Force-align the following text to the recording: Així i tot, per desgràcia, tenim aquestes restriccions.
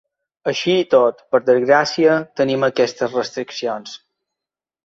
Així 0.51 0.77
i 0.83 0.87
tot, 0.93 1.19
per 1.35 1.41
desgràcia, 1.51 2.17
tenim 2.41 2.65
aquestes 2.71 3.15
restriccions. 3.21 3.95